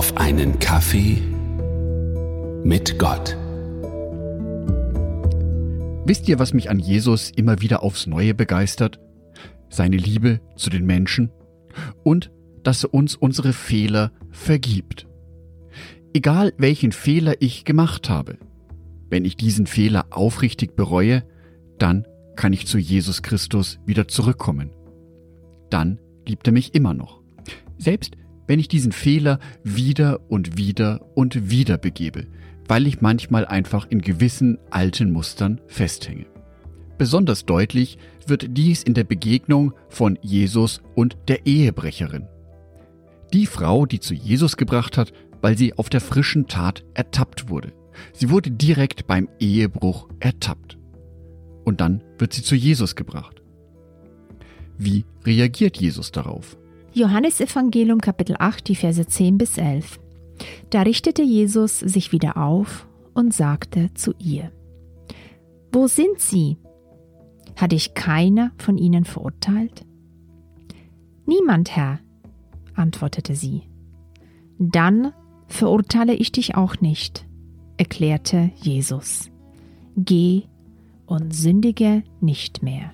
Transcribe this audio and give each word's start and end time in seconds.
auf 0.00 0.16
einen 0.16 0.58
Kaffee 0.58 1.18
mit 2.64 2.98
Gott. 2.98 3.36
Wisst 6.06 6.26
ihr, 6.26 6.38
was 6.38 6.54
mich 6.54 6.70
an 6.70 6.78
Jesus 6.78 7.30
immer 7.36 7.60
wieder 7.60 7.82
aufs 7.82 8.06
Neue 8.06 8.32
begeistert? 8.32 8.98
Seine 9.68 9.98
Liebe 9.98 10.40
zu 10.56 10.70
den 10.70 10.86
Menschen 10.86 11.30
und 12.02 12.30
dass 12.62 12.84
er 12.84 12.94
uns 12.94 13.14
unsere 13.14 13.52
Fehler 13.52 14.10
vergibt. 14.30 15.06
Egal 16.14 16.54
welchen 16.56 16.92
Fehler 16.92 17.34
ich 17.40 17.66
gemacht 17.66 18.08
habe, 18.08 18.38
wenn 19.10 19.26
ich 19.26 19.36
diesen 19.36 19.66
Fehler 19.66 20.06
aufrichtig 20.08 20.76
bereue, 20.76 21.24
dann 21.78 22.06
kann 22.36 22.54
ich 22.54 22.66
zu 22.66 22.78
Jesus 22.78 23.20
Christus 23.20 23.78
wieder 23.84 24.08
zurückkommen. 24.08 24.70
Dann 25.68 26.00
liebt 26.26 26.46
er 26.46 26.54
mich 26.54 26.74
immer 26.74 26.94
noch. 26.94 27.20
Selbst 27.76 28.16
wenn 28.50 28.58
ich 28.58 28.66
diesen 28.66 28.90
Fehler 28.90 29.38
wieder 29.62 30.28
und 30.28 30.56
wieder 30.56 31.06
und 31.14 31.50
wieder 31.50 31.78
begebe, 31.78 32.26
weil 32.66 32.88
ich 32.88 33.00
manchmal 33.00 33.46
einfach 33.46 33.86
in 33.88 34.00
gewissen 34.00 34.58
alten 34.70 35.12
Mustern 35.12 35.60
festhänge. 35.68 36.26
Besonders 36.98 37.44
deutlich 37.46 37.96
wird 38.26 38.48
dies 38.58 38.82
in 38.82 38.94
der 38.94 39.04
Begegnung 39.04 39.72
von 39.88 40.18
Jesus 40.20 40.80
und 40.96 41.16
der 41.28 41.46
Ehebrecherin. 41.46 42.26
Die 43.32 43.46
Frau, 43.46 43.86
die 43.86 44.00
zu 44.00 44.14
Jesus 44.14 44.56
gebracht 44.56 44.98
hat, 44.98 45.12
weil 45.40 45.56
sie 45.56 45.78
auf 45.78 45.88
der 45.88 46.00
frischen 46.00 46.48
Tat 46.48 46.82
ertappt 46.94 47.50
wurde. 47.50 47.72
Sie 48.12 48.30
wurde 48.30 48.50
direkt 48.50 49.06
beim 49.06 49.28
Ehebruch 49.38 50.08
ertappt. 50.18 50.76
Und 51.64 51.80
dann 51.80 52.02
wird 52.18 52.32
sie 52.32 52.42
zu 52.42 52.56
Jesus 52.56 52.96
gebracht. 52.96 53.42
Wie 54.76 55.04
reagiert 55.24 55.76
Jesus 55.76 56.10
darauf? 56.10 56.56
Johannes 56.92 57.40
Evangelium 57.40 58.00
Kapitel 58.00 58.34
8, 58.38 58.66
die 58.66 58.74
Verse 58.74 59.06
10 59.06 59.38
bis 59.38 59.58
11. 59.58 60.00
Da 60.70 60.82
richtete 60.82 61.22
Jesus 61.22 61.78
sich 61.78 62.10
wieder 62.10 62.36
auf 62.36 62.88
und 63.14 63.32
sagte 63.32 63.94
zu 63.94 64.12
ihr, 64.18 64.50
Wo 65.70 65.86
sind 65.86 66.18
sie? 66.18 66.58
Hat 67.54 67.70
dich 67.70 67.94
keiner 67.94 68.50
von 68.58 68.76
ihnen 68.76 69.04
verurteilt? 69.04 69.84
Niemand, 71.26 71.76
Herr, 71.76 72.00
antwortete 72.74 73.36
sie. 73.36 73.62
Dann 74.58 75.12
verurteile 75.46 76.14
ich 76.14 76.32
dich 76.32 76.56
auch 76.56 76.80
nicht, 76.80 77.24
erklärte 77.76 78.50
Jesus. 78.56 79.30
Geh 79.96 80.42
und 81.06 81.34
sündige 81.34 82.02
nicht 82.20 82.64
mehr. 82.64 82.92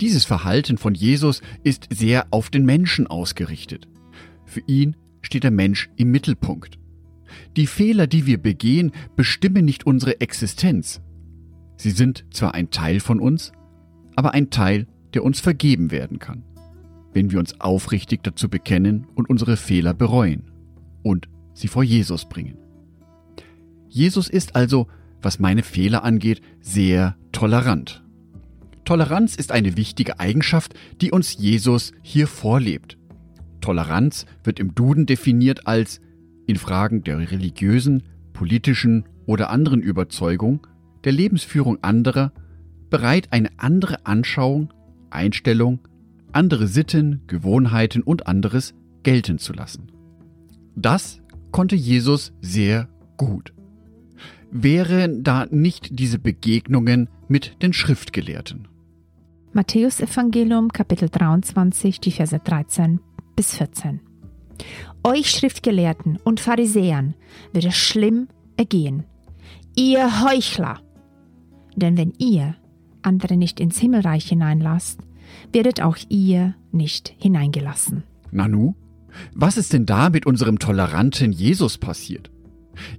Dieses 0.00 0.24
Verhalten 0.24 0.78
von 0.78 0.94
Jesus 0.94 1.42
ist 1.62 1.88
sehr 1.92 2.26
auf 2.30 2.48
den 2.48 2.64
Menschen 2.64 3.06
ausgerichtet. 3.06 3.86
Für 4.46 4.62
ihn 4.66 4.96
steht 5.20 5.44
der 5.44 5.50
Mensch 5.50 5.90
im 5.96 6.10
Mittelpunkt. 6.10 6.78
Die 7.56 7.66
Fehler, 7.66 8.06
die 8.06 8.26
wir 8.26 8.38
begehen, 8.38 8.92
bestimmen 9.14 9.64
nicht 9.64 9.86
unsere 9.86 10.20
Existenz. 10.20 11.02
Sie 11.76 11.90
sind 11.90 12.24
zwar 12.32 12.54
ein 12.54 12.70
Teil 12.70 13.00
von 13.00 13.20
uns, 13.20 13.52
aber 14.16 14.32
ein 14.32 14.50
Teil, 14.50 14.86
der 15.14 15.22
uns 15.22 15.40
vergeben 15.40 15.90
werden 15.90 16.18
kann, 16.18 16.44
wenn 17.12 17.30
wir 17.30 17.38
uns 17.38 17.60
aufrichtig 17.60 18.22
dazu 18.22 18.48
bekennen 18.48 19.06
und 19.14 19.28
unsere 19.28 19.56
Fehler 19.56 19.94
bereuen 19.94 20.50
und 21.02 21.28
sie 21.52 21.68
vor 21.68 21.82
Jesus 21.82 22.28
bringen. 22.28 22.56
Jesus 23.88 24.28
ist 24.28 24.56
also, 24.56 24.86
was 25.20 25.38
meine 25.38 25.62
Fehler 25.62 26.04
angeht, 26.04 26.40
sehr 26.60 27.16
tolerant. 27.32 28.02
Toleranz 28.90 29.36
ist 29.36 29.52
eine 29.52 29.76
wichtige 29.76 30.18
Eigenschaft, 30.18 30.74
die 31.00 31.12
uns 31.12 31.36
Jesus 31.38 31.92
hier 32.02 32.26
vorlebt. 32.26 32.98
Toleranz 33.60 34.26
wird 34.42 34.58
im 34.58 34.74
Duden 34.74 35.06
definiert 35.06 35.68
als 35.68 36.00
in 36.48 36.56
Fragen 36.56 37.04
der 37.04 37.18
religiösen, 37.30 38.02
politischen 38.32 39.04
oder 39.26 39.50
anderen 39.50 39.80
Überzeugung, 39.80 40.66
der 41.04 41.12
Lebensführung 41.12 41.78
anderer, 41.84 42.32
bereit 42.90 43.28
eine 43.30 43.50
andere 43.58 44.06
Anschauung, 44.06 44.74
Einstellung, 45.08 45.78
andere 46.32 46.66
Sitten, 46.66 47.20
Gewohnheiten 47.28 48.02
und 48.02 48.26
anderes 48.26 48.74
gelten 49.04 49.38
zu 49.38 49.52
lassen. 49.52 49.92
Das 50.74 51.22
konnte 51.52 51.76
Jesus 51.76 52.32
sehr 52.40 52.88
gut. 53.16 53.54
Wären 54.50 55.22
da 55.22 55.46
nicht 55.46 55.96
diese 55.96 56.18
Begegnungen 56.18 57.08
mit 57.28 57.62
den 57.62 57.72
Schriftgelehrten? 57.72 58.66
Matthäus 59.52 59.98
Evangelium 59.98 60.68
Kapitel 60.68 61.08
23, 61.08 61.98
die 61.98 62.12
Verse 62.12 62.38
13 62.38 63.00
bis 63.34 63.56
14. 63.56 63.98
Euch 65.02 65.28
Schriftgelehrten 65.28 66.18
und 66.22 66.38
Pharisäern 66.38 67.14
wird 67.52 67.64
es 67.64 67.74
schlimm 67.76 68.28
ergehen. 68.56 69.02
Ihr 69.74 70.22
Heuchler! 70.22 70.78
Denn 71.74 71.96
wenn 71.96 72.12
ihr 72.18 72.54
andere 73.02 73.36
nicht 73.36 73.58
ins 73.58 73.80
Himmelreich 73.80 74.28
hineinlasst, 74.28 75.00
werdet 75.52 75.80
auch 75.80 75.96
ihr 76.08 76.54
nicht 76.70 77.12
hineingelassen. 77.18 78.04
Nanu, 78.30 78.74
was 79.34 79.56
ist 79.56 79.72
denn 79.72 79.84
da 79.84 80.10
mit 80.10 80.26
unserem 80.26 80.60
toleranten 80.60 81.32
Jesus 81.32 81.76
passiert? 81.76 82.30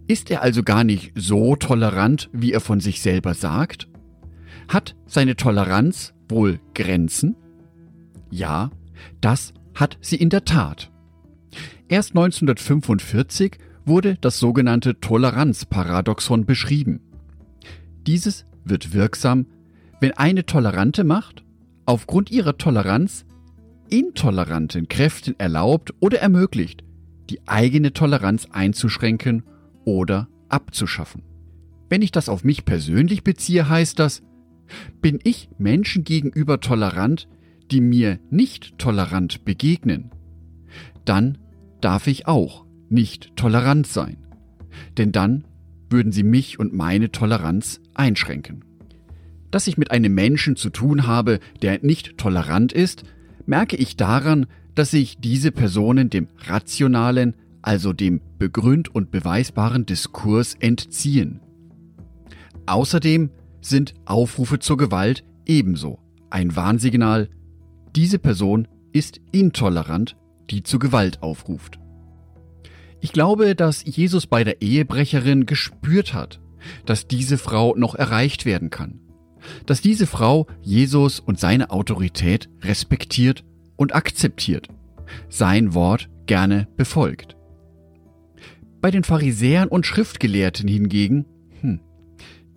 Ist 0.05 0.29
er 0.29 0.41
also 0.41 0.63
gar 0.63 0.83
nicht 0.83 1.13
so 1.15 1.55
tolerant, 1.55 2.29
wie 2.33 2.51
er 2.51 2.59
von 2.59 2.81
sich 2.81 3.01
selber 3.01 3.35
sagt? 3.35 3.87
Hat 4.67 4.95
seine 5.05 5.35
Toleranz 5.35 6.13
wohl 6.29 6.59
Grenzen? 6.73 7.35
Ja, 8.29 8.71
das 9.19 9.53
hat 9.75 9.97
sie 10.01 10.15
in 10.15 10.29
der 10.29 10.45
Tat. 10.45 10.91
Erst 11.87 12.11
1945 12.11 13.57
wurde 13.85 14.17
das 14.21 14.39
sogenannte 14.39 14.99
Toleranzparadoxon 14.99 16.45
beschrieben. 16.45 17.01
Dieses 18.07 18.45
wird 18.63 18.93
wirksam, 18.93 19.45
wenn 19.99 20.13
eine 20.13 20.45
tolerante 20.45 21.03
Macht 21.03 21.43
aufgrund 21.85 22.31
ihrer 22.31 22.57
Toleranz 22.57 23.25
intoleranten 23.89 24.87
Kräften 24.87 25.35
erlaubt 25.37 25.93
oder 25.99 26.19
ermöglicht, 26.19 26.83
die 27.29 27.45
eigene 27.47 27.93
Toleranz 27.93 28.47
einzuschränken 28.51 29.43
oder 29.83 30.27
abzuschaffen. 30.49 31.23
Wenn 31.89 32.01
ich 32.01 32.11
das 32.11 32.29
auf 32.29 32.43
mich 32.43 32.63
persönlich 32.63 33.23
beziehe, 33.23 33.67
heißt 33.67 33.99
das, 33.99 34.21
bin 35.01 35.19
ich 35.23 35.49
Menschen 35.57 36.03
gegenüber 36.03 36.59
tolerant, 36.59 37.27
die 37.71 37.81
mir 37.81 38.19
nicht 38.29 38.77
tolerant 38.77 39.45
begegnen? 39.45 40.11
Dann 41.05 41.37
darf 41.81 42.07
ich 42.07 42.27
auch 42.27 42.65
nicht 42.89 43.35
tolerant 43.35 43.87
sein. 43.87 44.17
Denn 44.97 45.11
dann 45.11 45.45
würden 45.89 46.11
sie 46.11 46.23
mich 46.23 46.59
und 46.59 46.73
meine 46.73 47.11
Toleranz 47.11 47.81
einschränken. 47.93 48.63
Dass 49.49 49.67
ich 49.67 49.77
mit 49.77 49.91
einem 49.91 50.13
Menschen 50.13 50.55
zu 50.55 50.69
tun 50.69 51.07
habe, 51.07 51.39
der 51.61 51.79
nicht 51.81 52.17
tolerant 52.17 52.71
ist, 52.71 53.03
merke 53.45 53.75
ich 53.75 53.97
daran, 53.97 54.45
dass 54.75 54.91
sich 54.91 55.17
diese 55.17 55.51
Personen 55.51 56.09
dem 56.09 56.27
rationalen, 56.45 57.35
also 57.61 57.91
dem 57.91 58.21
begründ 58.39 58.93
und 58.93 59.11
beweisbaren 59.11 59.85
Diskurs 59.85 60.55
entziehen. 60.59 61.41
Außerdem 62.65 63.29
sind 63.61 63.93
Aufrufe 64.05 64.59
zur 64.59 64.77
Gewalt 64.77 65.23
ebenso 65.45 65.99
ein 66.31 66.55
Warnsignal, 66.55 67.29
diese 67.95 68.17
Person 68.17 68.67
ist 68.93 69.19
intolerant, 69.31 70.15
die 70.49 70.63
zu 70.63 70.79
Gewalt 70.79 71.21
aufruft. 71.21 71.79
Ich 73.01 73.11
glaube, 73.11 73.55
dass 73.55 73.83
Jesus 73.85 74.27
bei 74.27 74.43
der 74.43 74.61
Ehebrecherin 74.61 75.45
gespürt 75.45 76.13
hat, 76.13 76.39
dass 76.85 77.07
diese 77.07 77.37
Frau 77.37 77.75
noch 77.75 77.95
erreicht 77.95 78.45
werden 78.45 78.69
kann, 78.69 78.99
dass 79.65 79.81
diese 79.81 80.07
Frau 80.07 80.47
Jesus 80.61 81.19
und 81.19 81.39
seine 81.39 81.71
Autorität 81.71 82.49
respektiert 82.61 83.43
und 83.75 83.95
akzeptiert, 83.95 84.67
sein 85.29 85.73
Wort 85.73 86.09
gerne 86.27 86.67
befolgt. 86.77 87.35
Bei 88.79 88.91
den 88.91 89.03
Pharisäern 89.03 89.67
und 89.67 89.85
Schriftgelehrten 89.85 90.67
hingegen, 90.67 91.25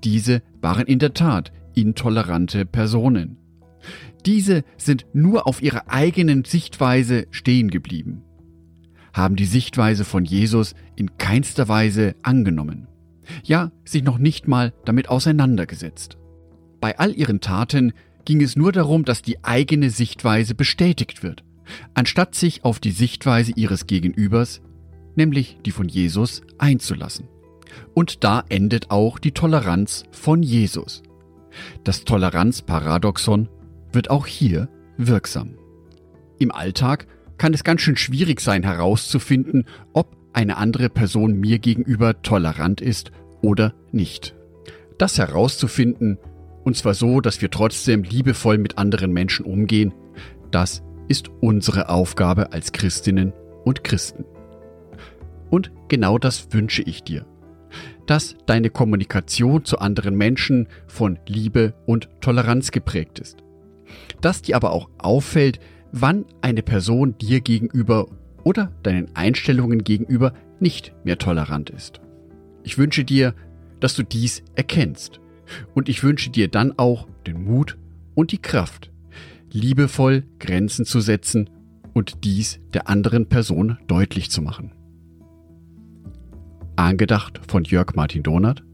diese 0.05 0.43
waren 0.61 0.87
in 0.87 0.99
der 0.99 1.15
Tat 1.15 1.53
intolerante 1.75 2.65
Personen. 2.65 3.39
Diese 4.25 4.65
sind 4.77 5.07
nur 5.13 5.47
auf 5.47 5.63
ihrer 5.63 5.89
eigenen 5.89 6.45
Sichtweise 6.45 7.27
stehen 7.31 7.71
geblieben, 7.71 8.23
haben 9.13 9.37
die 9.37 9.45
Sichtweise 9.45 10.05
von 10.05 10.25
Jesus 10.25 10.75
in 10.97 11.19
keinster 11.19 11.69
Weise 11.69 12.15
angenommen, 12.23 12.89
ja 13.43 13.73
sich 13.85 14.03
noch 14.03 14.19
nicht 14.19 14.49
mal 14.49 14.73
damit 14.85 15.09
auseinandergesetzt. 15.09 16.17
Bei 16.81 16.99
all 16.99 17.13
ihren 17.13 17.41
Taten 17.41 17.93
ging 18.25 18.43
es 18.43 18.57
nur 18.57 18.73
darum, 18.73 19.05
dass 19.05 19.21
die 19.21 19.45
eigene 19.45 19.91
Sichtweise 19.91 20.55
bestätigt 20.55 21.23
wird, 21.23 21.45
anstatt 21.93 22.35
sich 22.35 22.65
auf 22.65 22.81
die 22.81 22.93
Sichtweise 22.93 23.53
ihres 23.55 23.87
Gegenübers, 23.87 24.63
nämlich 25.17 25.59
die 25.65 25.71
von 25.71 25.89
Jesus, 25.89 26.43
einzulassen. 26.59 27.29
Und 27.95 28.25
da 28.25 28.45
endet 28.49 28.91
auch 28.91 29.19
die 29.19 29.33
Toleranz 29.33 30.05
von 30.11 30.43
Jesus. 30.43 31.03
Das 31.85 32.05
Toleranzparadoxon 32.05 33.49
wird 33.93 34.11
auch 34.11 34.27
hier 34.27 34.69
wirksam. 34.97 35.57
Im 36.39 36.53
Alltag 36.53 37.07
kann 37.39 37.55
es 37.55 37.65
ganz 37.65 37.81
schön 37.81 37.97
schwierig 37.97 38.41
sein 38.41 38.63
herauszufinden, 38.63 39.65
ob 39.93 40.17
eine 40.33 40.57
andere 40.57 40.89
Person 40.89 41.35
mir 41.35 41.59
gegenüber 41.59 42.23
tolerant 42.23 42.81
ist 42.81 43.13
oder 43.41 43.75
nicht. 43.93 44.35
Das 44.99 45.19
herauszufinden, 45.19 46.19
und 46.65 46.77
zwar 46.77 46.95
so, 46.95 47.21
dass 47.21 47.41
wir 47.43 47.51
trotzdem 47.51 48.03
liebevoll 48.03 48.59
mit 48.59 48.79
anderen 48.79 49.13
Menschen 49.13 49.45
umgehen, 49.45 49.93
das 50.51 50.83
ist 51.09 51.29
unsere 51.41 51.89
Aufgabe 51.89 52.53
als 52.53 52.73
Christinnen 52.73 53.33
und 53.65 53.85
Christen. 53.85 54.25
Und 55.51 55.73
genau 55.89 56.19
das 56.19 56.53
wünsche 56.53 56.83
ich 56.83 57.03
dir. 57.03 57.27
Dass 58.07 58.37
deine 58.47 58.71
Kommunikation 58.71 59.65
zu 59.65 59.79
anderen 59.79 60.17
Menschen 60.17 60.69
von 60.87 61.19
Liebe 61.27 61.75
und 61.87 62.09
Toleranz 62.21 62.71
geprägt 62.71 63.19
ist. 63.19 63.39
Dass 64.21 64.43
dir 64.43 64.57
aber 64.57 64.73
auch 64.73 64.91
auffällt, 64.99 65.61
wann 65.93 66.25
eine 66.43 66.63
Person 66.63 67.17
dir 67.19 67.41
gegenüber 67.41 68.09
oder 68.43 68.73
deinen 68.83 69.15
Einstellungen 69.15 69.85
gegenüber 69.85 70.35
nicht 70.61 70.95
mehr 71.05 71.19
tolerant 71.19 71.71
ist. 71.71 72.01
Ich 72.63 72.79
wünsche 72.79 73.05
dir, 73.05 73.35
dass 73.81 73.95
du 73.95 74.03
dies 74.03 74.43
erkennst. 74.55 75.21
Und 75.75 75.89
ich 75.89 76.03
wünsche 76.03 76.31
dir 76.31 76.49
dann 76.49 76.79
auch 76.79 77.07
den 77.27 77.45
Mut 77.45 77.77
und 78.15 78.33
die 78.33 78.41
Kraft, 78.41 78.91
liebevoll 79.53 80.25
Grenzen 80.39 80.85
zu 80.85 81.01
setzen 81.01 81.51
und 81.93 82.25
dies 82.25 82.61
der 82.73 82.89
anderen 82.89 83.29
Person 83.29 83.79
deutlich 83.87 84.31
zu 84.31 84.41
machen. 84.41 84.73
Angedacht 86.77 87.41
von 87.47 87.63
Jörg 87.63 87.95
Martin 87.95 88.25
Donath, 88.25 88.65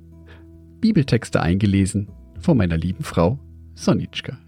Bibeltexte 0.81 1.43
eingelesen 1.43 2.11
von 2.39 2.57
meiner 2.57 2.79
lieben 2.79 3.05
Frau 3.05 3.39
Sonitschka. 3.75 4.39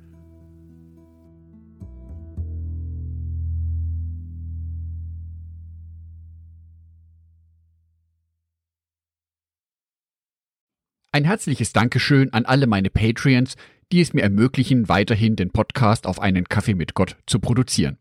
Ein 11.14 11.24
herzliches 11.24 11.74
Dankeschön 11.74 12.32
an 12.32 12.46
alle 12.46 12.66
meine 12.66 12.88
Patreons, 12.88 13.56
die 13.92 14.00
es 14.00 14.14
mir 14.14 14.22
ermöglichen, 14.22 14.88
weiterhin 14.88 15.36
den 15.36 15.50
Podcast 15.50 16.06
auf 16.06 16.20
einen 16.20 16.48
Kaffee 16.48 16.74
mit 16.74 16.94
Gott 16.94 17.18
zu 17.26 17.38
produzieren. 17.38 17.98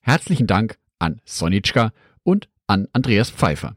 Herzlichen 0.00 0.46
Dank 0.46 0.78
an 0.98 1.20
Sonitschka 1.26 1.92
und 2.22 2.48
an 2.66 2.88
Andreas 2.94 3.30
Pfeiffer. 3.30 3.76